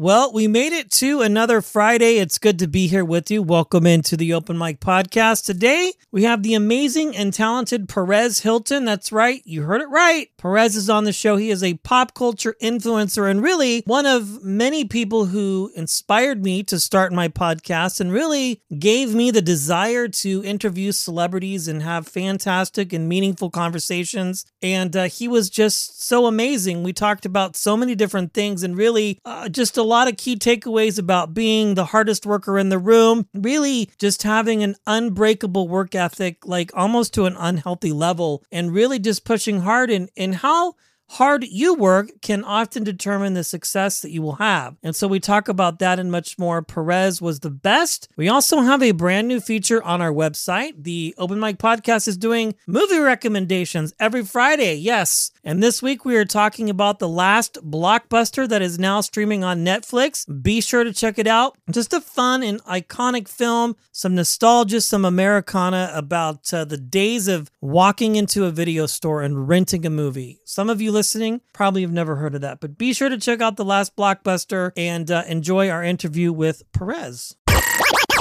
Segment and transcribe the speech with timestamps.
[0.00, 2.16] Well, we made it to another Friday.
[2.16, 3.42] It's good to be here with you.
[3.42, 5.44] Welcome into the Open Mic Podcast.
[5.44, 8.86] Today, we have the amazing and talented Perez Hilton.
[8.86, 10.30] That's right, you heard it right.
[10.38, 11.36] Perez is on the show.
[11.36, 16.62] He is a pop culture influencer and really one of many people who inspired me
[16.62, 22.08] to start my podcast and really gave me the desire to interview celebrities and have
[22.08, 24.46] fantastic and meaningful conversations.
[24.62, 26.84] And uh, he was just so amazing.
[26.84, 30.36] We talked about so many different things and really uh, just a lot of key
[30.36, 35.94] takeaways about being the hardest worker in the room, really just having an unbreakable work
[35.96, 40.74] ethic, like almost to an unhealthy level, and really just pushing hard and, in how
[41.10, 44.76] hard you work can often determine the success that you will have.
[44.82, 46.62] And so we talk about that and much more.
[46.62, 48.08] Perez was the best.
[48.16, 50.84] We also have a brand new feature on our website.
[50.84, 54.74] The Open Mic Podcast is doing movie recommendations every Friday.
[54.74, 55.32] Yes.
[55.42, 59.64] And this week we are talking about the last blockbuster that is now streaming on
[59.64, 60.24] Netflix.
[60.42, 61.56] Be sure to check it out.
[61.70, 67.50] Just a fun and iconic film, some nostalgia, some Americana about uh, the days of
[67.60, 70.40] walking into a video store and renting a movie.
[70.44, 73.40] Some of you listening probably have never heard of that, but be sure to check
[73.40, 77.34] out the last blockbuster and uh, enjoy our interview with Perez.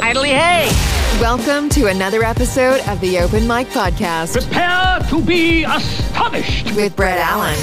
[0.01, 0.69] Idly hey!
[1.19, 6.73] Welcome to another episode of the Open Mic Podcast Prepare to be astonished!
[6.73, 7.57] with Brett Allen,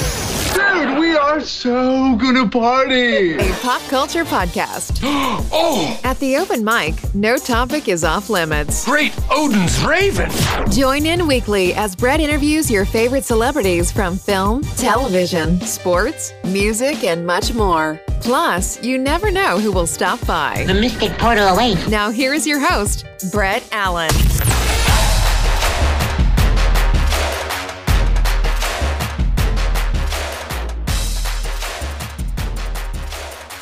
[0.77, 3.35] Dude, we are so gonna party.
[3.37, 5.01] a pop culture podcast.
[5.53, 8.85] Oh, At the Open Mic, no topic is off limits.
[8.85, 10.31] great Odin's Raven.
[10.71, 17.25] Join in weekly as Brett interviews your favorite celebrities from film, television, sports, music, and
[17.27, 17.99] much more.
[18.21, 20.65] Plus, you never know who will stop by.
[20.67, 21.89] The mystic portal awaits.
[21.89, 24.11] Now, here is your host, Brett Allen.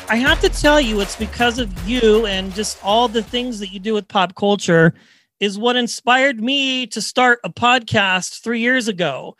[0.07, 3.69] I have to tell you, it's because of you and just all the things that
[3.69, 4.93] you do with pop culture
[5.39, 9.35] is what inspired me to start a podcast three years ago.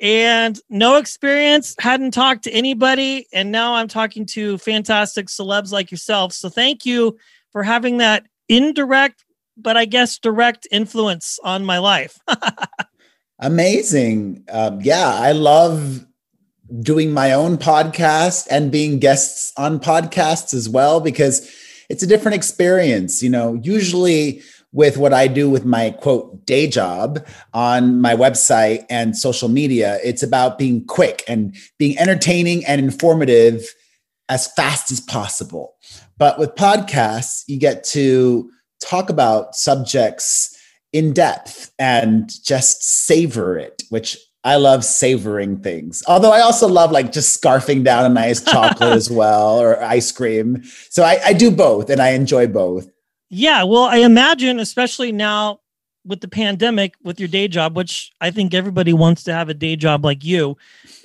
[0.00, 3.26] And no experience, hadn't talked to anybody.
[3.34, 6.32] And now I'm talking to fantastic celebs like yourself.
[6.32, 7.18] So thank you
[7.52, 9.26] for having that indirect,
[9.58, 12.18] but I guess direct influence on my life.
[13.40, 14.44] Amazing.
[14.50, 16.06] Um, yeah, I love
[16.80, 21.50] doing my own podcast and being guests on podcasts as well because
[21.88, 23.22] it's a different experience.
[23.22, 24.42] You know, usually
[24.72, 29.98] with what I do with my quote day job on my website and social media,
[30.04, 33.66] it's about being quick and being entertaining and informative
[34.28, 35.74] as fast as possible.
[36.18, 38.50] But with podcasts, you get to
[38.84, 40.54] talk about subjects
[40.92, 46.02] in depth and just savor it, which I love savoring things.
[46.08, 50.10] Although I also love like just scarfing down a nice chocolate as well or ice
[50.10, 50.62] cream.
[50.88, 52.88] So I, I do both and I enjoy both.
[53.28, 55.60] Yeah, well, I imagine, especially now
[56.06, 59.54] with the pandemic, with your day job, which I think everybody wants to have a
[59.54, 60.56] day job like you,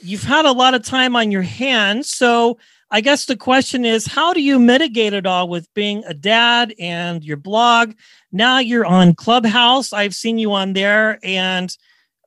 [0.01, 2.09] you've had a lot of time on your hands.
[2.09, 2.57] So
[2.91, 6.73] I guess the question is, how do you mitigate it all with being a dad
[6.79, 7.93] and your blog?
[8.31, 9.91] Now you're on Clubhouse.
[9.91, 11.19] I've seen you on there.
[11.23, 11.75] And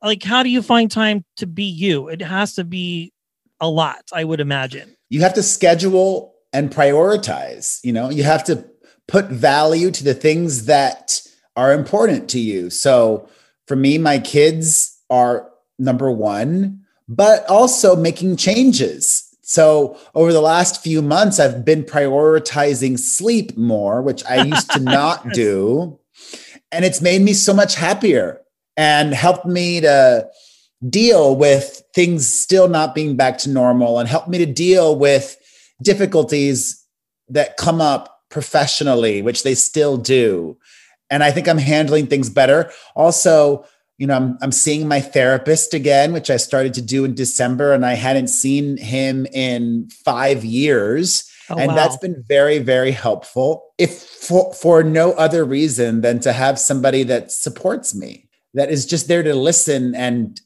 [0.01, 2.07] like, how do you find time to be you?
[2.07, 3.13] It has to be
[3.59, 4.95] a lot, I would imagine.
[5.09, 7.79] You have to schedule and prioritize.
[7.83, 8.65] You know, you have to
[9.07, 11.21] put value to the things that
[11.55, 12.69] are important to you.
[12.69, 13.27] So
[13.67, 15.49] for me, my kids are
[15.79, 19.23] number one, but also making changes.
[19.41, 24.79] So over the last few months, I've been prioritizing sleep more, which I used to
[24.81, 25.99] not do.
[26.71, 28.41] And it's made me so much happier
[28.77, 30.29] and helped me to
[30.87, 35.35] deal with things still not being back to normal and helped me to deal with
[35.81, 36.85] difficulties
[37.27, 40.57] that come up professionally, which they still do.
[41.09, 42.71] And I think I'm handling things better.
[42.95, 43.65] Also,
[43.97, 47.73] you know, I'm, I'm seeing my therapist again, which I started to do in December,
[47.73, 51.27] and I hadn't seen him in five years.
[51.49, 51.75] Oh, and wow.
[51.75, 53.73] that's been very, very helpful.
[53.77, 58.85] If for, for no other reason than to have somebody that supports me, that is
[58.85, 60.39] just there to listen and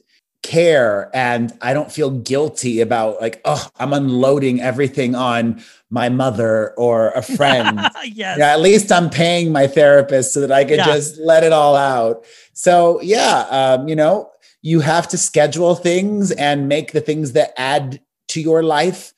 [0.44, 1.10] care.
[1.14, 7.10] And I don't feel guilty about like, oh, I'm unloading everything on my mother or
[7.12, 7.80] a friend.
[8.04, 8.38] yes.
[8.38, 10.86] Yeah, at least I'm paying my therapist so that I can yeah.
[10.86, 12.26] just let it all out.
[12.54, 14.30] So yeah, um, you know,
[14.62, 19.14] you have to schedule things and make the things that add to your life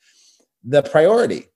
[0.62, 1.46] the priority.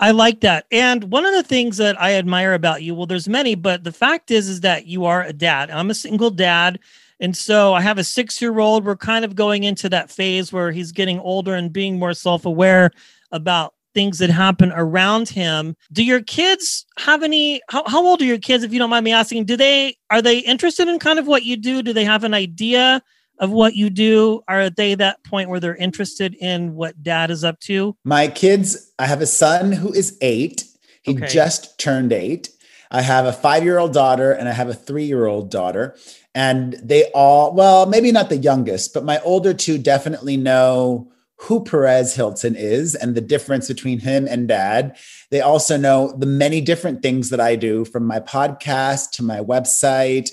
[0.00, 0.66] I like that.
[0.72, 3.92] And one of the things that I admire about you, well, there's many, but the
[3.92, 5.70] fact is, is that you are a dad.
[5.70, 6.80] I'm a single dad.
[7.20, 8.84] And so I have a six year old.
[8.84, 12.44] We're kind of going into that phase where he's getting older and being more self
[12.44, 12.90] aware
[13.30, 15.76] about things that happen around him.
[15.92, 17.62] Do your kids have any?
[17.70, 19.44] How, how old are your kids, if you don't mind me asking?
[19.44, 21.82] Do they are they interested in kind of what you do?
[21.82, 23.00] Do they have an idea
[23.38, 24.42] of what you do?
[24.48, 27.96] Are they that point where they're interested in what dad is up to?
[28.04, 30.64] My kids, I have a son who is eight.
[31.02, 31.26] He okay.
[31.26, 32.50] just turned eight.
[32.90, 35.96] I have a five year old daughter and I have a three year old daughter.
[36.34, 41.62] And they all, well, maybe not the youngest, but my older two definitely know who
[41.62, 44.96] Perez Hilton is and the difference between him and dad.
[45.30, 49.40] They also know the many different things that I do from my podcast to my
[49.40, 50.30] website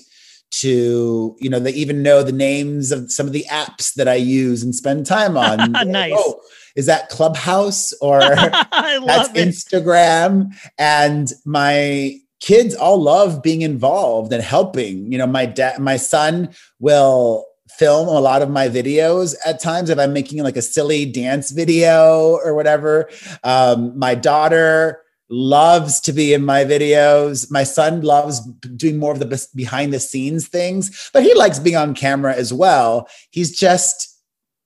[0.52, 4.14] to, you know, they even know the names of some of the apps that I
[4.14, 5.72] use and spend time on.
[5.90, 6.12] nice.
[6.14, 6.40] Oh,
[6.76, 9.34] is that Clubhouse or that's it.
[9.34, 10.54] Instagram?
[10.78, 15.10] And my kids all love being involved and helping.
[15.10, 16.50] You know, my dad, my son
[16.80, 17.46] will
[17.78, 21.50] film a lot of my videos at times if I'm making like a silly dance
[21.50, 23.08] video or whatever.
[23.42, 25.02] Um, my daughter
[25.32, 27.50] loves to be in my videos.
[27.50, 28.40] My son loves
[28.76, 32.52] doing more of the behind the scenes things, but he likes being on camera as
[32.52, 33.08] well.
[33.30, 34.20] He's just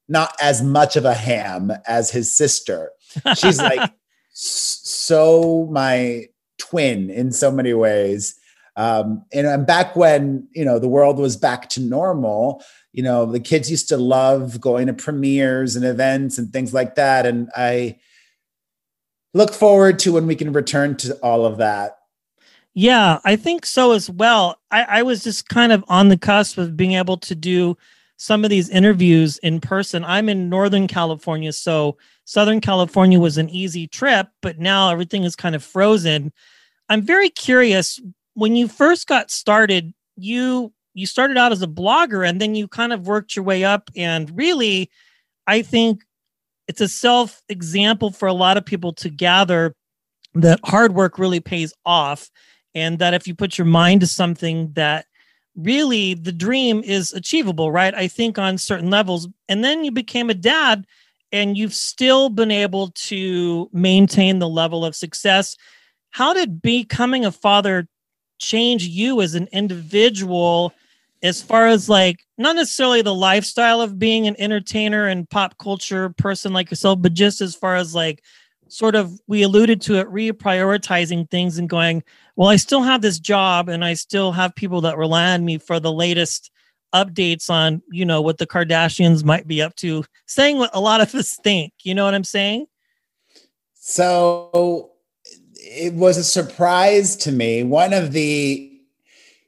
[0.09, 2.91] not as much of a ham as his sister.
[3.37, 3.93] She's like
[4.33, 6.27] so my
[6.59, 8.35] twin in so many ways.
[8.75, 12.61] Um, and, and back when you know the world was back to normal,
[12.93, 16.97] you know the kids used to love going to premieres and events and things like
[16.97, 17.25] that.
[17.25, 17.99] And I
[19.37, 21.99] look forward to when we can return to all of that.
[22.75, 24.59] Yeah, I think so as well.
[24.71, 27.77] I, I was just kind of on the cusp of being able to do
[28.17, 30.05] some of these interviews in person.
[30.05, 35.37] I'm in Northern California, so Southern California was an easy trip, but now everything is
[35.37, 36.33] kind of frozen.
[36.89, 38.01] I'm very curious
[38.35, 42.67] when you first got started, you you started out as a blogger and then you
[42.69, 44.91] kind of worked your way up and really
[45.47, 46.06] I think
[46.69, 49.75] it's a self example for a lot of people to gather
[50.35, 52.31] that hard work really pays off
[52.75, 55.07] and that if you put your mind to something that
[55.57, 57.95] really the dream is achievable right?
[57.95, 59.29] I think on certain levels.
[59.49, 60.87] And then you became a dad
[61.33, 65.57] and you've still been able to maintain the level of success.
[66.11, 67.89] How did becoming a father
[68.39, 70.73] change you as an individual
[71.23, 76.11] as far as like not necessarily the lifestyle of being an entertainer and pop culture
[76.11, 78.23] person like yourself, but just as far as like
[78.69, 82.03] sort of we alluded to it reprioritizing things and going,
[82.37, 85.59] well, I still have this job and I still have people that rely on me
[85.59, 86.51] for the latest
[86.95, 91.01] updates on, you know, what the Kardashians might be up to, saying what a lot
[91.01, 91.73] of us think.
[91.83, 92.67] You know what I'm saying?
[93.75, 94.93] So
[95.55, 97.63] it was a surprise to me.
[97.63, 98.73] One of the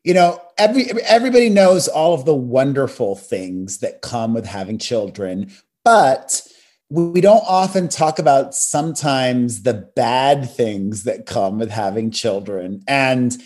[0.04, 5.50] you know every everybody knows all of the wonderful things that come with having children
[5.84, 6.42] but
[6.90, 13.40] we don't often talk about sometimes the bad things that come with having children and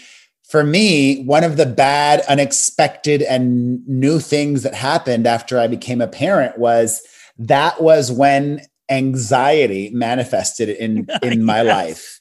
[0.49, 6.01] for me one of the bad unexpected and new things that happened after i became
[6.01, 7.03] a parent was
[7.39, 11.67] that was when anxiety manifested in in my yes.
[11.67, 12.19] life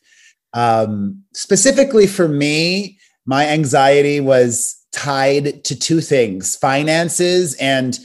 [0.53, 7.99] um, specifically for me my anxiety was tied to two things finances and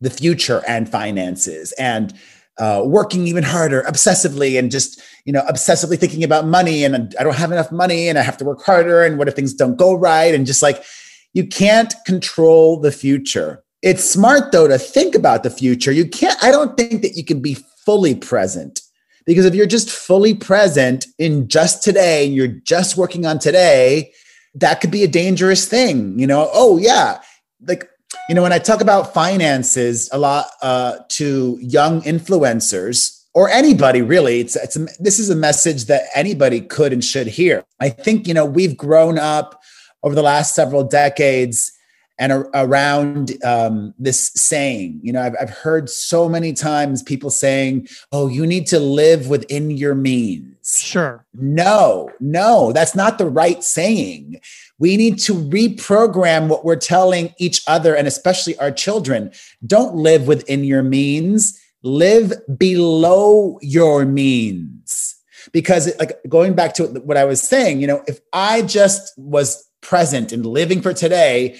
[0.00, 2.14] the future and finances and
[2.58, 7.24] uh, working even harder obsessively and just you know obsessively thinking about money and i
[7.24, 9.76] don't have enough money and i have to work harder and what if things don't
[9.76, 10.34] go right?
[10.34, 10.84] And just like
[11.32, 13.64] you can't control the future.
[13.82, 15.92] It's smart though to think about the future.
[15.92, 18.80] You can't i don't think that you can be fully present
[19.26, 24.12] because if you're just fully present in just today and you're just working on today
[24.54, 26.18] that could be a dangerous thing.
[26.18, 27.20] You know, oh, yeah.
[27.66, 27.88] Like,
[28.28, 34.00] you know, when I talk about finances a lot uh, to young influencers, or anybody
[34.00, 34.40] really.
[34.40, 37.64] It's, it's a, this is a message that anybody could and should hear.
[37.80, 39.60] I think, you know, we've grown up
[40.02, 41.72] over the last several decades
[42.18, 45.00] and a, around um, this saying.
[45.02, 49.28] You know, I've, I've heard so many times people saying, oh, you need to live
[49.28, 50.78] within your means.
[50.78, 51.26] Sure.
[51.34, 54.40] No, no, that's not the right saying.
[54.78, 59.32] We need to reprogram what we're telling each other and especially our children.
[59.66, 65.16] Don't live within your means live below your means
[65.52, 69.68] because like going back to what i was saying you know if i just was
[69.82, 71.54] present and living for today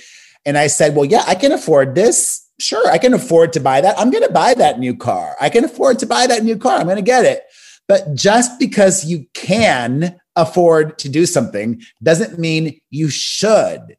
[0.47, 2.41] and i said well yeah i can afford this.
[2.61, 3.99] Sure i can afford to buy that.
[3.99, 5.37] I'm going to buy that new car.
[5.41, 6.79] I can afford to buy that new car.
[6.79, 7.43] I'm going to get it.
[7.89, 13.97] But just because you can afford to do something doesn't mean you should.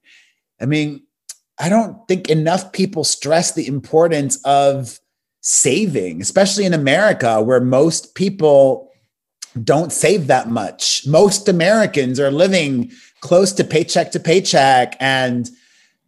[0.62, 1.02] I mean
[1.60, 5.00] i don't think enough people stress the importance of
[5.46, 8.90] saving, especially in America, where most people
[9.64, 11.06] don't save that much.
[11.06, 15.50] Most Americans are living close to paycheck to paycheck and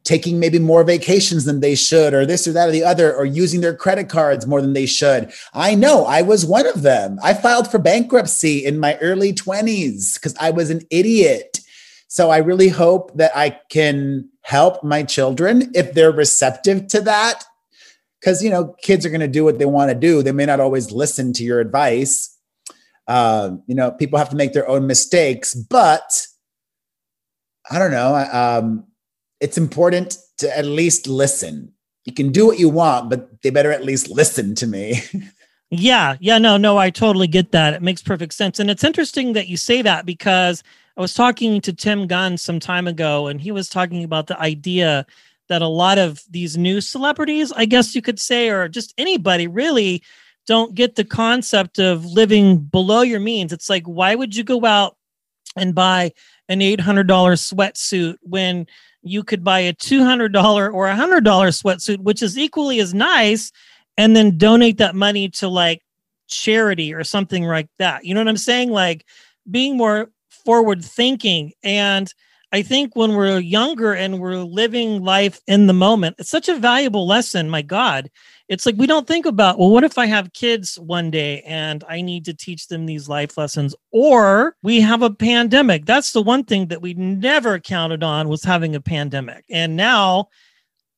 [0.07, 3.25] taking maybe more vacations than they should, or this or that or the other, or
[3.25, 5.29] using their credit cards more than they should.
[5.53, 7.19] I know I was one of them.
[7.21, 11.59] I filed for bankruptcy in my early 20s because I was an idiot.
[12.07, 17.43] So I really hope that I can help my children if they're receptive to that
[18.21, 20.45] because you know kids are going to do what they want to do they may
[20.45, 22.33] not always listen to your advice
[23.09, 26.27] uh, you know people have to make their own mistakes but
[27.69, 28.85] i don't know um,
[29.39, 31.73] it's important to at least listen.
[32.05, 35.01] You can do what you want but they better at least listen to me.
[35.69, 37.73] Yeah yeah no no i totally get that.
[37.73, 38.57] It makes perfect sense.
[38.57, 40.63] And it's interesting that you say that because
[40.95, 44.39] i was talking to tim gunn some time ago and he was talking about the
[44.39, 45.05] idea
[45.49, 49.47] that a lot of these new celebrities, I guess you could say, or just anybody
[49.47, 50.03] really
[50.45, 53.51] don't get the concept of living below your means.
[53.51, 54.95] It's like, why would you go out
[55.55, 56.13] and buy
[56.49, 58.67] an $800 sweatsuit when
[59.07, 63.51] you could buy a $200 or a $100 sweatsuit, which is equally as nice,
[63.97, 65.81] and then donate that money to like
[66.27, 68.05] charity or something like that?
[68.05, 68.71] You know what I'm saying?
[68.71, 69.05] Like
[69.49, 72.13] being more forward thinking and
[72.53, 76.55] I think when we're younger and we're living life in the moment, it's such a
[76.55, 77.49] valuable lesson.
[77.49, 78.09] My God,
[78.47, 81.83] it's like we don't think about, well, what if I have kids one day and
[81.87, 83.75] I need to teach them these life lessons?
[83.91, 85.85] Or we have a pandemic.
[85.85, 89.43] That's the one thing that we never counted on was having a pandemic.
[89.49, 90.29] And now,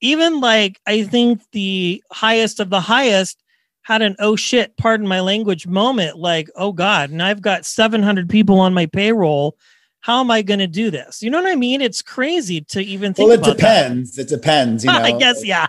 [0.01, 3.44] even like, I think the highest of the highest
[3.82, 8.29] had an oh shit, pardon my language moment like, oh God, and I've got 700
[8.29, 9.58] people on my payroll
[10.01, 11.22] how am I going to do this?
[11.22, 11.82] You know what I mean?
[11.82, 13.29] It's crazy to even think.
[13.29, 14.13] Well, it depends.
[14.13, 14.24] That.
[14.24, 14.86] It depends.
[14.86, 15.68] You know, I guess yeah.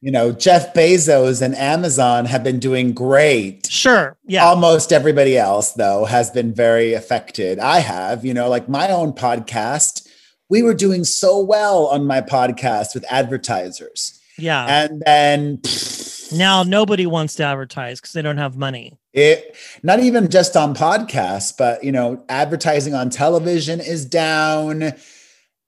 [0.00, 3.66] You know, Jeff Bezos and Amazon have been doing great.
[3.66, 4.16] Sure.
[4.26, 4.46] Yeah.
[4.46, 7.58] Almost everybody else, though, has been very affected.
[7.58, 10.08] I have, you know, like my own podcast.
[10.48, 14.18] We were doing so well on my podcast with advertisers.
[14.38, 14.64] Yeah.
[14.66, 18.98] And then pfft, now nobody wants to advertise because they don't have money.
[19.12, 24.92] It not even just on podcasts, but you know, advertising on television is down.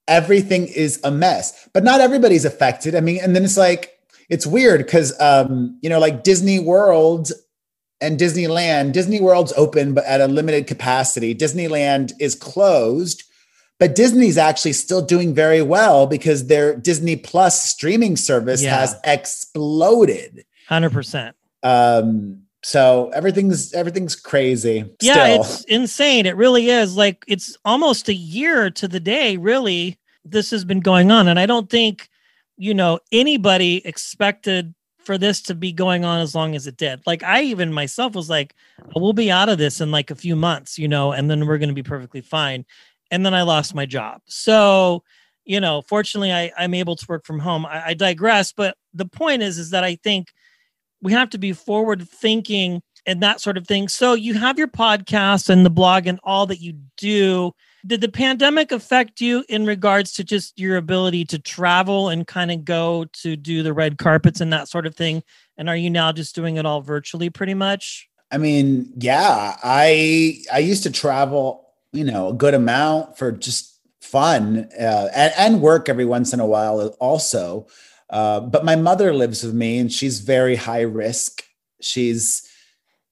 [0.09, 1.69] Everything is a mess.
[1.73, 2.95] But not everybody's affected.
[2.95, 3.92] I mean, and then it's like
[4.29, 7.31] it's weird because um, you know, like Disney World
[8.01, 11.35] and Disneyland, Disney World's open but at a limited capacity.
[11.35, 13.23] Disneyland is closed,
[13.79, 18.81] but Disney's actually still doing very well because their Disney Plus streaming service yeah.
[18.81, 20.45] has exploded.
[20.69, 21.33] 100%.
[21.63, 24.85] Um so everything's everything's crazy.
[25.01, 26.27] Yeah, it's insane.
[26.27, 26.97] It really is.
[26.97, 29.99] Like it's almost a year to the day, really.
[30.25, 31.27] This has been going on.
[31.27, 32.09] And I don't think,
[32.63, 37.03] you know, anybody expected for this to be going on as long as it did.
[37.05, 40.15] Like I even myself was like, uh, we'll be out of this in like a
[40.15, 42.65] few months, you know, and then we're gonna be perfectly fine.
[43.11, 44.21] And then I lost my job.
[44.27, 45.03] So,
[45.45, 47.67] you know, fortunately I, I'm able to work from home.
[47.67, 50.29] I, I digress, but the point is, is that I think
[51.01, 53.89] we have to be forward thinking and that sort of thing.
[53.89, 57.55] So you have your podcast and the blog and all that you do.
[57.85, 62.53] Did the pandemic affect you in regards to just your ability to travel and kind
[62.53, 65.23] of go to do the red carpets and that sort of thing?
[65.57, 68.09] And are you now just doing it all virtually pretty much?
[68.31, 73.79] I mean, yeah, I I used to travel, you know, a good amount for just
[74.01, 77.67] fun uh, and, and work every once in a while also.
[78.11, 81.45] Uh, but my mother lives with me and she's very high risk.
[81.81, 82.47] She's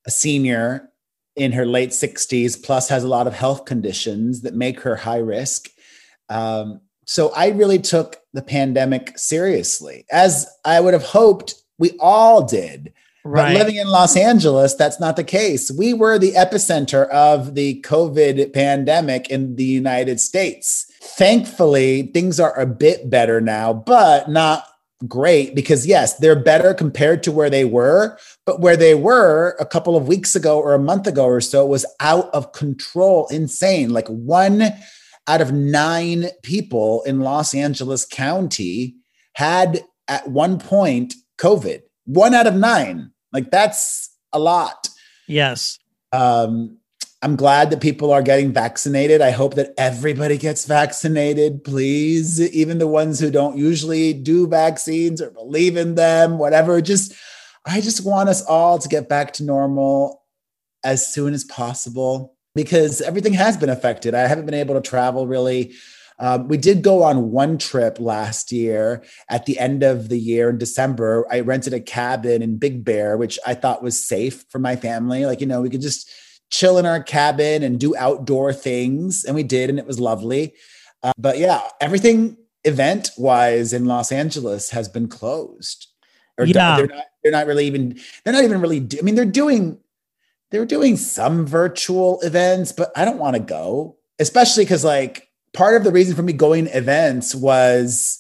[0.06, 0.89] a senior
[1.36, 5.18] in her late 60s, plus has a lot of health conditions that make her high
[5.18, 5.70] risk.
[6.28, 12.44] Um, so I really took the pandemic seriously, as I would have hoped we all
[12.44, 12.92] did.
[13.24, 13.52] Right.
[13.52, 15.70] But living in Los Angeles, that's not the case.
[15.70, 20.86] We were the epicenter of the COVID pandemic in the United States.
[21.02, 24.64] Thankfully, things are a bit better now, but not
[25.06, 28.18] great because, yes, they're better compared to where they were.
[28.46, 31.64] But where they were a couple of weeks ago or a month ago or so
[31.66, 33.90] was out of control, insane.
[33.90, 34.62] Like one
[35.26, 38.96] out of nine people in Los Angeles County
[39.34, 41.82] had at one point COVID.
[42.06, 43.12] One out of nine.
[43.32, 44.88] Like that's a lot.
[45.28, 45.78] Yes.
[46.12, 46.79] Um,
[47.22, 49.20] I'm glad that people are getting vaccinated.
[49.20, 52.40] I hope that everybody gets vaccinated, please.
[52.40, 56.80] Even the ones who don't usually do vaccines or believe in them, whatever.
[56.80, 57.12] Just,
[57.66, 60.22] I just want us all to get back to normal
[60.82, 64.14] as soon as possible because everything has been affected.
[64.14, 65.74] I haven't been able to travel really.
[66.18, 70.48] Um, we did go on one trip last year at the end of the year
[70.48, 71.26] in December.
[71.30, 75.26] I rented a cabin in Big Bear, which I thought was safe for my family.
[75.26, 76.10] Like, you know, we could just
[76.50, 79.24] chill in our cabin and do outdoor things.
[79.24, 80.54] And we did, and it was lovely.
[81.02, 85.86] Uh, but yeah, everything event wise in Los Angeles has been closed.
[86.38, 86.76] Or Yeah.
[86.76, 89.78] they're not, they're not really even, they're not even really, do- I mean, they're doing,
[90.50, 95.76] they're doing some virtual events, but I don't want to go, especially because like part
[95.76, 98.16] of the reason for me going to events was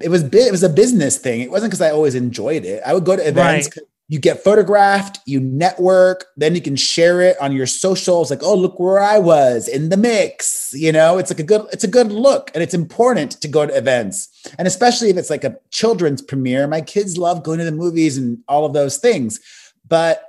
[0.00, 1.40] it was it was a business thing.
[1.40, 2.82] It wasn't because I always enjoyed it.
[2.86, 3.68] I would go to events.
[3.76, 3.86] Right.
[4.08, 8.30] You get photographed, you network, then you can share it on your socials.
[8.30, 10.72] Like, oh, look where I was in the mix.
[10.74, 13.64] You know, it's like a good, it's a good look, and it's important to go
[13.64, 16.66] to events, and especially if it's like a children's premiere.
[16.66, 19.40] My kids love going to the movies and all of those things,
[19.88, 20.22] but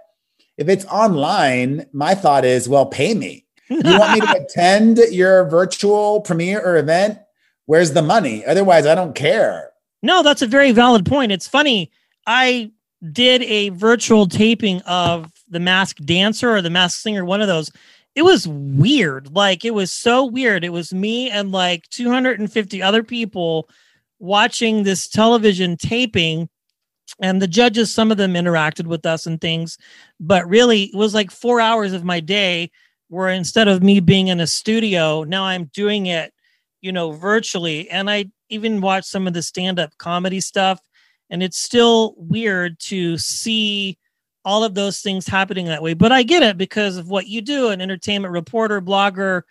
[0.58, 3.46] if it's online, my thought is, well, pay me.
[3.70, 7.20] You want me to attend your virtual premiere or event?
[7.66, 8.46] Where's the money?
[8.46, 9.72] Otherwise, I don't care.
[10.02, 11.32] No, that's a very valid point.
[11.32, 11.92] It's funny.
[12.28, 12.72] I
[13.12, 17.72] did a virtual taping of The Mask Dancer or The Mask Singer, one of those.
[18.16, 19.34] It was weird.
[19.34, 20.64] Like, it was so weird.
[20.64, 23.70] It was me and like 250 other people
[24.20, 26.50] watching this television taping.
[27.20, 29.78] And the judges, some of them interacted with us and things.
[30.20, 32.72] But really, it was like four hours of my day
[33.10, 36.34] where instead of me being in a studio, now I'm doing it
[36.86, 37.90] you know, virtually.
[37.90, 40.80] And I even watched some of the stand up comedy stuff.
[41.30, 43.98] And it's still weird to see
[44.44, 45.96] all of those things happening that way.
[45.96, 49.42] But I get it because of what you do an entertainment reporter, blogger,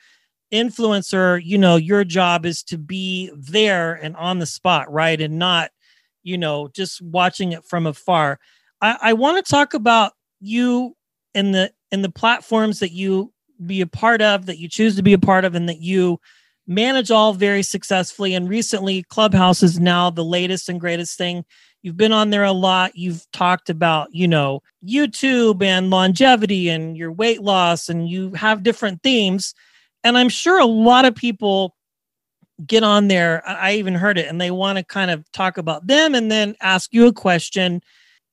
[0.52, 1.44] influencer.
[1.44, 5.20] You know, your job is to be there and on the spot, right?
[5.20, 5.70] And not,
[6.22, 8.38] you know, just watching it from afar.
[8.80, 10.96] I, I want to talk about you
[11.34, 13.32] and the and the platforms that you
[13.66, 16.20] be a part of, that you choose to be a part of, and that you
[16.66, 18.34] manage all very successfully.
[18.34, 21.44] And recently, Clubhouse is now the latest and greatest thing.
[21.82, 22.96] You've been on there a lot.
[22.96, 28.62] You've talked about, you know, YouTube and longevity and your weight loss, and you have
[28.62, 29.54] different themes.
[30.02, 31.76] And I'm sure a lot of people
[32.66, 33.42] get on there.
[33.46, 36.56] I even heard it, and they want to kind of talk about them and then
[36.62, 37.82] ask you a question.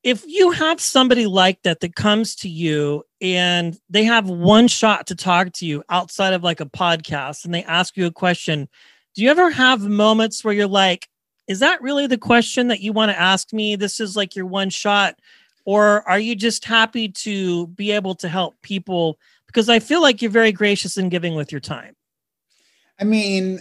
[0.04, 5.08] If you have somebody like that that comes to you and they have one shot
[5.08, 8.68] to talk to you outside of like a podcast and they ask you a question,
[9.14, 11.08] do you ever have moments where you're like,
[11.48, 13.76] is that really the question that you want to ask me?
[13.76, 15.20] This is like your one shot.
[15.66, 19.20] Or are you just happy to be able to help people?
[19.46, 21.96] Because I feel like you're very gracious in giving with your time.
[23.00, 23.60] I mean,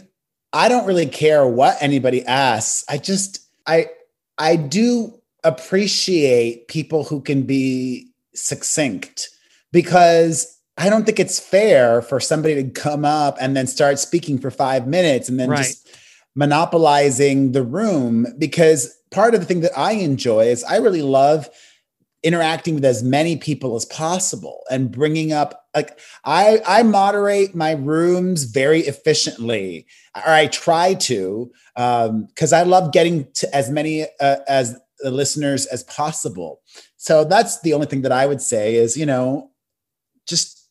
[0.53, 2.85] I don't really care what anybody asks.
[2.89, 3.91] I just I
[4.39, 9.29] I do appreciate people who can be succinct
[9.73, 14.39] because I don't think it's fair for somebody to come up and then start speaking
[14.39, 15.59] for 5 minutes and then Right.
[15.67, 15.89] just
[16.35, 21.49] monopolizing the room because part of the thing that I enjoy is I really love
[22.23, 27.73] interacting with as many people as possible and bringing up like I I moderate my
[27.73, 34.07] rooms very efficiently or I try to um cuz I love getting to as many
[34.21, 36.61] uh, as the listeners as possible.
[36.97, 39.51] So that's the only thing that I would say is, you know,
[40.27, 40.69] just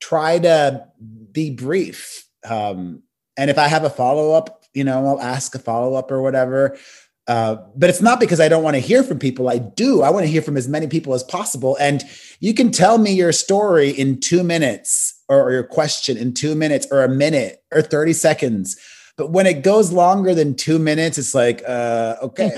[0.00, 0.86] try to
[1.32, 2.26] be brief.
[2.48, 3.02] Um
[3.36, 6.22] and if I have a follow up, you know, I'll ask a follow up or
[6.22, 6.76] whatever.
[7.28, 9.48] Uh, but it's not because I don't want to hear from people.
[9.48, 10.02] I do.
[10.02, 11.76] I want to hear from as many people as possible.
[11.80, 12.02] And
[12.40, 16.54] you can tell me your story in two minutes or, or your question in two
[16.56, 18.76] minutes or a minute or 30 seconds.
[19.16, 22.50] But when it goes longer than two minutes, it's like, uh, okay.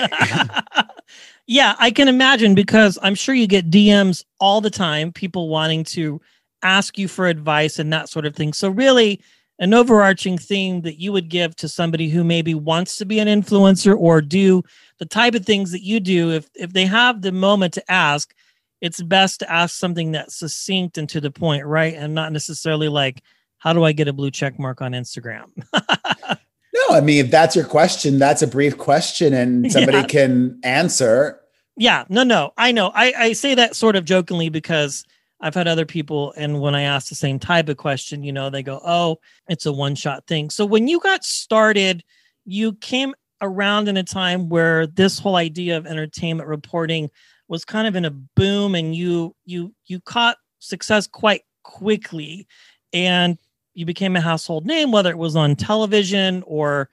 [1.47, 5.85] yeah, I can imagine because I'm sure you get DMs all the time, people wanting
[5.85, 6.21] to
[6.63, 8.53] ask you for advice and that sort of thing.
[8.53, 9.21] So, really,
[9.59, 13.29] an overarching theme that you would give to somebody who maybe wants to be an
[13.29, 14.63] influencer or do
[14.99, 18.35] the type of things that you do, if if they have the moment to ask,
[18.81, 21.95] it's best to ask something that's succinct and to the point, right?
[21.95, 23.23] And not necessarily like,
[23.59, 25.47] how do I get a blue check mark on Instagram?
[26.75, 30.07] no, I mean, if that's your question, that's a brief question and somebody yeah.
[30.07, 31.41] can answer.
[31.77, 32.91] Yeah, no, no, I know.
[32.95, 35.05] I, I say that sort of jokingly because
[35.41, 38.51] I've had other people, and when I ask the same type of question, you know,
[38.51, 40.51] they go, oh, it's a one shot thing.
[40.51, 42.03] So when you got started,
[42.45, 47.11] you came around in a time where this whole idea of entertainment reporting
[47.49, 52.47] was kind of in a boom and you you you caught success quite quickly
[52.93, 53.39] and
[53.75, 56.89] you became a household name whether it was on television or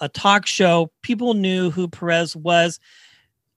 [0.00, 2.78] a talk show people knew who perez was.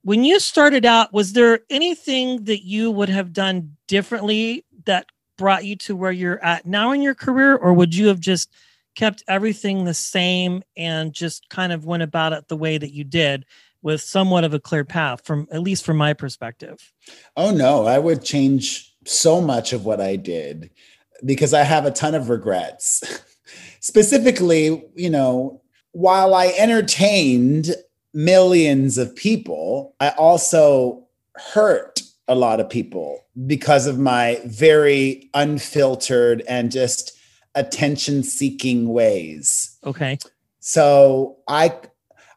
[0.03, 5.65] When you started out was there anything that you would have done differently that brought
[5.65, 8.51] you to where you're at now in your career or would you have just
[8.95, 13.03] kept everything the same and just kind of went about it the way that you
[13.03, 13.45] did
[13.81, 16.91] with somewhat of a clear path from at least from my perspective?
[17.37, 17.85] Oh no.
[17.85, 20.69] I would change so much of what i did
[21.25, 23.03] because i have a ton of regrets.
[23.81, 27.75] Specifically you know while i entertained
[28.13, 36.43] millions of people i also hurt a lot of people because of my very unfiltered
[36.47, 37.17] and just
[37.55, 39.77] attention seeking ways.
[39.85, 40.17] Okay.
[40.59, 41.75] So i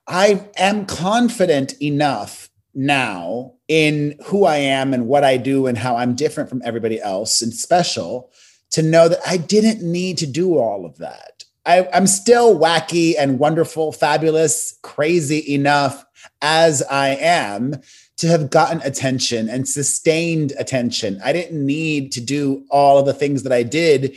[0.08, 5.96] I am confident enough now in who I am and what I do and how
[5.96, 8.32] I'm different from everybody else and special
[8.72, 11.44] to know that I didn't need to do all of that.
[11.64, 16.04] I, am still wacky and wonderful, fabulous, crazy enough
[16.40, 17.80] as I am
[18.16, 21.20] to have gotten attention and sustained attention.
[21.24, 24.16] I didn't need to do all of the things that I did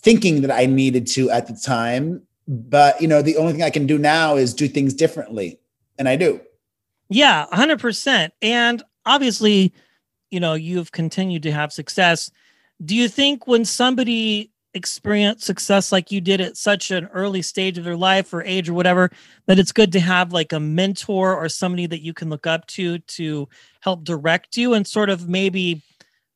[0.00, 3.70] thinking that I needed to at the time but you know the only thing i
[3.70, 5.58] can do now is do things differently
[5.98, 6.40] and i do
[7.08, 9.72] yeah 100% and obviously
[10.30, 12.30] you know you've continued to have success
[12.84, 17.78] do you think when somebody experienced success like you did at such an early stage
[17.78, 19.10] of their life or age or whatever
[19.46, 22.66] that it's good to have like a mentor or somebody that you can look up
[22.66, 23.48] to to
[23.80, 25.82] help direct you and sort of maybe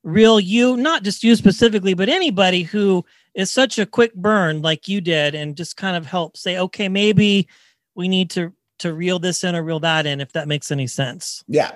[0.03, 4.89] reel you not just you specifically but anybody who is such a quick burn like
[4.89, 7.47] you did and just kind of help say okay maybe
[7.95, 10.87] we need to to reel this in or reel that in if that makes any
[10.87, 11.45] sense?
[11.47, 11.73] Yeah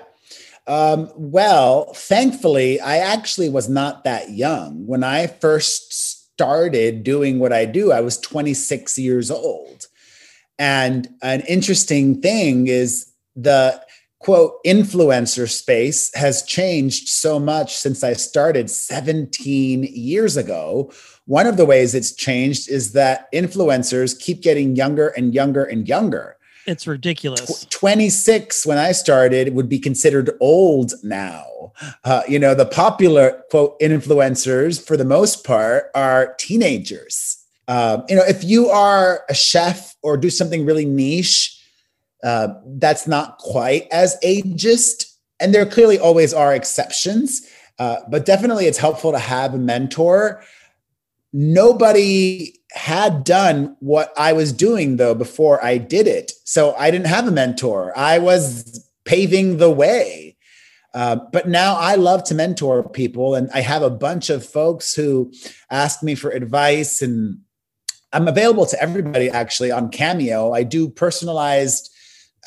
[0.67, 5.93] um, well thankfully i actually was not that young when i first
[6.33, 9.87] started doing what i do i was 26 years old
[10.57, 13.81] and an interesting thing is the
[14.19, 20.91] quote influencer space has changed so much since I started 17 years ago.
[21.25, 25.87] One of the ways it's changed is that influencers keep getting younger and younger and
[25.87, 26.37] younger.
[26.65, 27.65] It's ridiculous.
[27.69, 31.73] 26 when I started would be considered old now.
[32.03, 37.37] Uh, you know, the popular quote influencers for the most part are teenagers.
[37.67, 41.59] Um, you know, if you are a chef or do something really niche,
[42.23, 45.05] uh, that's not quite as ageist.
[45.39, 47.47] And there clearly always are exceptions,
[47.77, 50.41] uh, but definitely it's helpful to have a mentor.
[51.37, 56.31] Nobody had done what I was doing though before I did it.
[56.45, 57.91] So I didn't have a mentor.
[57.97, 60.37] I was paving the way.
[60.93, 64.95] Uh, but now I love to mentor people, and I have a bunch of folks
[64.95, 65.33] who
[65.69, 67.39] ask me for advice, and
[68.13, 70.53] I'm available to everybody actually on Cameo.
[70.53, 71.91] I do personalized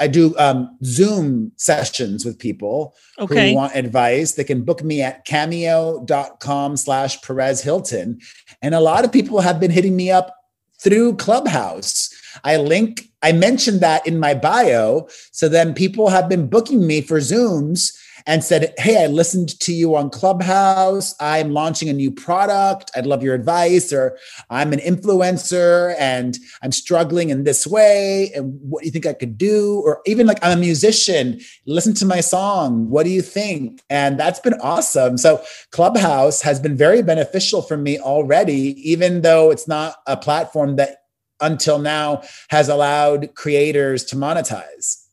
[0.00, 3.50] I do um, Zoom sessions with people okay.
[3.50, 4.32] who want advice.
[4.32, 8.20] They can book me at cameo.com slash Perez Hilton.
[8.62, 10.34] And a lot of people have been hitting me up
[10.80, 12.10] through Clubhouse.
[12.44, 15.08] I link, I mentioned that in my bio.
[15.32, 19.72] So then people have been booking me for Zooms and said, Hey, I listened to
[19.72, 21.16] you on Clubhouse.
[21.18, 22.92] I'm launching a new product.
[22.94, 23.92] I'd love your advice.
[23.92, 24.18] Or
[24.50, 28.30] I'm an influencer and I'm struggling in this way.
[28.36, 29.82] And what do you think I could do?
[29.84, 31.40] Or even like, I'm a musician.
[31.66, 32.90] Listen to my song.
[32.90, 33.82] What do you think?
[33.90, 35.18] And that's been awesome.
[35.18, 40.76] So Clubhouse has been very beneficial for me already, even though it's not a platform
[40.76, 40.98] that
[41.40, 45.07] until now has allowed creators to monetize.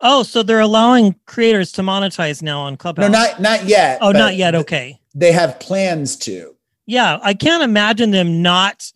[0.00, 3.10] Oh, so they're allowing creators to monetize now on Clubhouse?
[3.10, 3.98] No, not not yet.
[4.00, 4.54] Oh, not yet.
[4.54, 5.00] Okay.
[5.14, 6.56] They have plans to.
[6.86, 8.90] Yeah, I can't imagine them not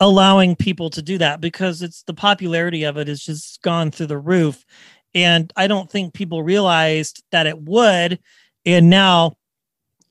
[0.00, 4.06] allowing people to do that because it's the popularity of it has just gone through
[4.06, 4.64] the roof.
[5.14, 8.18] And I don't think people realized that it would.
[8.64, 9.36] And now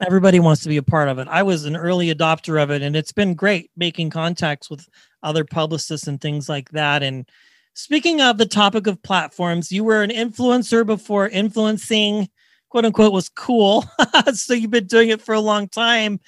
[0.05, 1.27] everybody wants to be a part of it.
[1.29, 4.87] I was an early adopter of it, and it's been great making contacts with
[5.23, 7.03] other publicists and things like that.
[7.03, 7.29] And
[7.77, 12.29] Speaking of the topic of platforms, you were an influencer before influencing,
[12.69, 13.83] quote unquote was cool.
[14.33, 16.21] so you've been doing it for a long time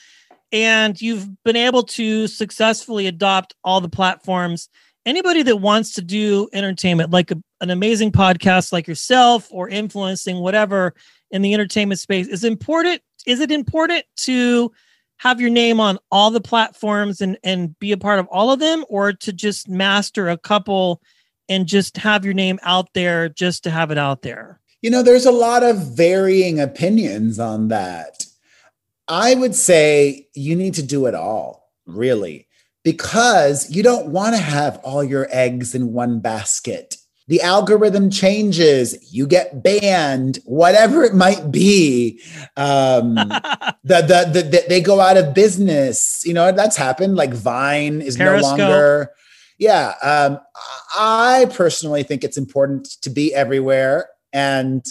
[0.51, 4.67] and you've been able to successfully adopt all the platforms.
[5.05, 10.39] Anybody that wants to do entertainment, like a, an amazing podcast like yourself or influencing
[10.39, 10.95] whatever
[11.31, 13.01] in the entertainment space, is important.
[13.25, 14.69] Is it important to
[15.15, 18.59] have your name on all the platforms and and be a part of all of
[18.59, 21.01] them, or to just master a couple
[21.49, 24.59] and just have your name out there just to have it out there?
[24.81, 28.25] You know, there's a lot of varying opinions on that.
[29.07, 32.47] I would say you need to do it all, really,
[32.83, 36.97] because you don't want to have all your eggs in one basket.
[37.27, 42.21] The algorithm changes, you get banned, whatever it might be.
[42.55, 46.23] Um, the, the, the, the, they go out of business.
[46.25, 47.15] You know, that's happened.
[47.15, 48.57] Like Vine is Periscope.
[48.57, 49.11] no longer.
[49.57, 49.93] Yeah.
[50.01, 50.39] Um,
[50.95, 54.85] I personally think it's important to be everywhere and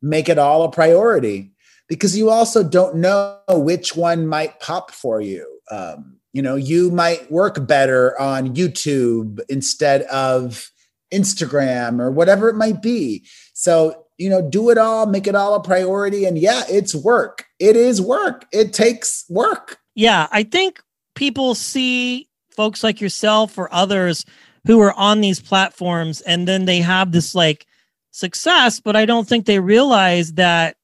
[0.00, 1.52] make it all a priority
[1.88, 5.60] because you also don't know which one might pop for you.
[5.70, 10.70] Um, you know, you might work better on YouTube instead of
[11.12, 13.26] Instagram or whatever it might be.
[13.54, 16.24] So, you know, do it all, make it all a priority.
[16.24, 17.46] And yeah, it's work.
[17.58, 18.46] It is work.
[18.52, 19.78] It takes work.
[19.94, 20.26] Yeah.
[20.30, 20.82] I think
[21.14, 22.25] people see
[22.56, 24.24] folks like yourself or others
[24.66, 27.66] who are on these platforms and then they have this like
[28.10, 30.76] success, but I don't think they realize that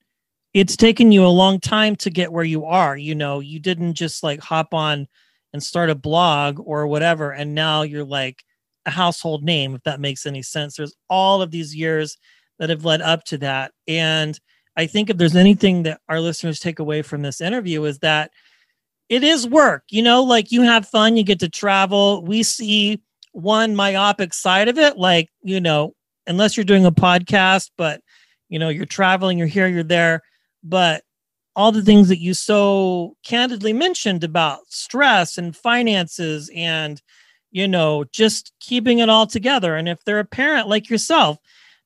[0.55, 2.97] it's taken you a long time to get where you are.
[2.97, 5.09] You know, you didn't just like hop on
[5.53, 8.45] and start a blog or whatever, and now you're like
[8.87, 10.77] a household name, if that makes any sense.
[10.77, 12.19] There's all of these years
[12.59, 13.73] that have led up to that.
[13.89, 14.39] And
[14.77, 18.31] I think if there's anything that our listeners take away from this interview is that
[19.13, 22.25] it is work, you know, like you have fun, you get to travel.
[22.25, 25.95] We see one myopic side of it, like, you know,
[26.27, 28.01] unless you're doing a podcast, but
[28.49, 30.23] you know, you're traveling, you're here, you're there.
[30.65, 31.05] But
[31.55, 37.03] all the things that you so candidly mentioned about stress and finances and
[37.51, 39.77] you know just keeping it all together.
[39.77, 41.37] And if they're a parent like yourself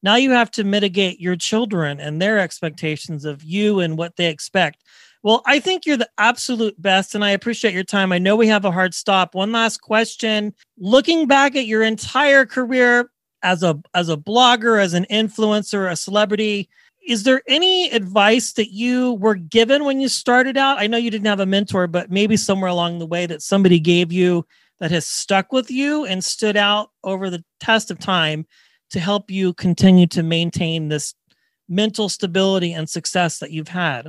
[0.03, 4.27] now you have to mitigate your children and their expectations of you and what they
[4.29, 4.85] expect
[5.27, 8.47] well i think you're the absolute best and i appreciate your time i know we
[8.47, 13.11] have a hard stop one last question looking back at your entire career
[13.43, 16.69] as a as a blogger as an influencer a celebrity
[17.07, 20.81] is there any advice that you were given when you started out?
[20.81, 23.79] I know you didn't have a mentor, but maybe somewhere along the way that somebody
[23.79, 24.45] gave you
[24.81, 28.45] that has stuck with you and stood out over the test of time
[28.91, 31.15] to help you continue to maintain this
[31.69, 34.09] mental stability and success that you've had?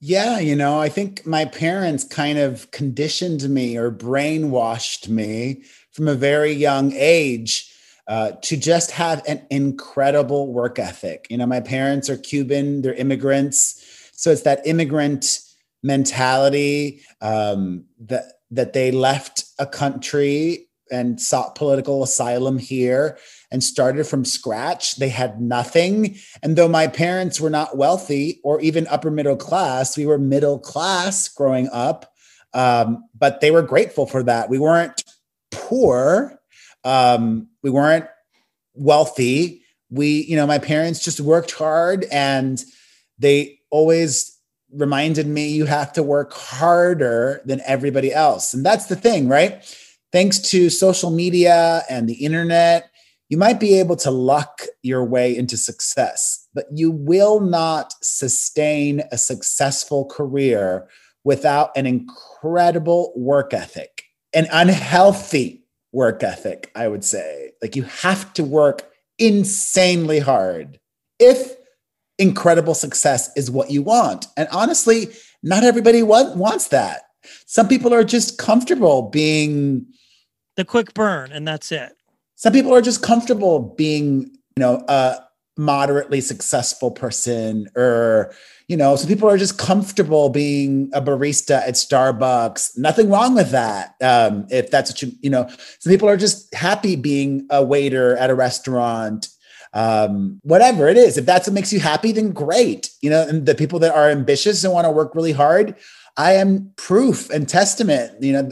[0.00, 6.08] Yeah, you know, I think my parents kind of conditioned me or brainwashed me from
[6.08, 7.70] a very young age
[8.08, 11.26] uh, to just have an incredible work ethic.
[11.28, 14.10] You know, my parents are Cuban, they're immigrants.
[14.12, 15.40] So it's that immigrant
[15.82, 23.18] mentality um, that, that they left a country and sought political asylum here
[23.50, 24.96] and started from scratch.
[24.96, 26.16] They had nothing.
[26.42, 30.58] And though my parents were not wealthy or even upper middle class, we were middle
[30.58, 32.12] class growing up.
[32.52, 34.48] Um, but they were grateful for that.
[34.48, 35.04] We weren't
[35.50, 36.38] poor,
[36.84, 38.06] um, we weren't
[38.74, 39.64] wealthy.
[39.90, 42.62] We, you know, my parents just worked hard and
[43.18, 44.36] they always
[44.72, 48.54] reminded me you have to work harder than everybody else.
[48.54, 49.64] And that's the thing, right?
[50.12, 52.89] Thanks to social media and the internet,
[53.30, 59.02] you might be able to luck your way into success, but you will not sustain
[59.12, 60.88] a successful career
[61.22, 64.02] without an incredible work ethic,
[64.34, 67.52] an unhealthy work ethic, I would say.
[67.62, 70.80] Like you have to work insanely hard
[71.20, 71.54] if
[72.18, 74.26] incredible success is what you want.
[74.36, 75.08] And honestly,
[75.40, 77.02] not everybody wa- wants that.
[77.46, 79.86] Some people are just comfortable being
[80.56, 81.92] the quick burn and that's it.
[82.40, 84.22] Some people are just comfortable being,
[84.56, 85.18] you know, a
[85.58, 88.32] moderately successful person or
[88.66, 92.78] you know, so people are just comfortable being a barista at Starbucks.
[92.78, 93.94] Nothing wrong with that.
[94.00, 95.48] Um, if that's what you, you know,
[95.80, 99.28] some people are just happy being a waiter at a restaurant.
[99.74, 102.90] Um, whatever it is, if that's what makes you happy, then great.
[103.02, 105.76] You know, and the people that are ambitious and want to work really hard,
[106.16, 108.22] I am proof and testament.
[108.22, 108.50] You know,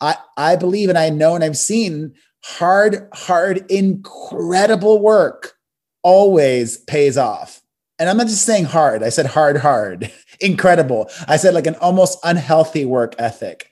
[0.00, 5.54] I I believe and I know and I've seen hard, hard, incredible work
[6.02, 7.62] always pays off
[7.98, 9.02] and I'm not just saying hard.
[9.02, 11.10] I said hard, hard, incredible.
[11.26, 13.70] I said like an almost unhealthy work ethic.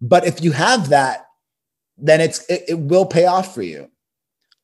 [0.00, 1.26] But if you have that,
[1.96, 3.90] then it's it, it will pay off for you.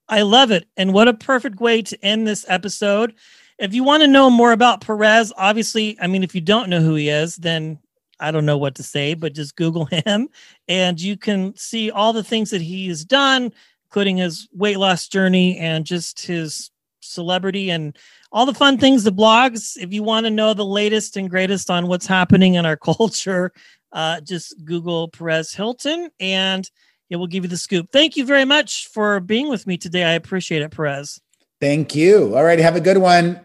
[0.09, 0.67] I love it.
[0.77, 3.15] And what a perfect way to end this episode.
[3.59, 6.81] if you want to know more about Perez, obviously, I mean, if you don't know
[6.81, 7.79] who he is, then
[8.21, 10.29] I don't know what to say, but just Google him
[10.69, 13.53] and you can see all the things that he has done,
[13.89, 17.97] including his weight loss journey and just his celebrity and
[18.33, 19.77] all the fun things, the blogs.
[19.77, 23.53] If you want to know the latest and greatest on what's happening in our culture,
[23.93, 26.71] uh, just Google Perez Hilton and
[27.09, 27.91] it will give you the scoop.
[27.93, 30.05] Thank you very much for being with me today.
[30.05, 31.21] I appreciate it, Perez.
[31.61, 32.37] Thank you.
[32.37, 32.59] All right.
[32.59, 33.45] Have a good one.